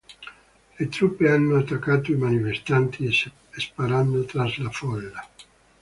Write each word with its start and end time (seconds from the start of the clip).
Le 0.79 0.89
truppe 0.89 1.29
hanno 1.29 1.59
attaccato 1.59 2.11
i 2.11 2.15
manifestanti, 2.15 3.07
sparando 3.51 4.25
tra 4.25 4.49
la 4.57 4.71
folla. 4.71 5.29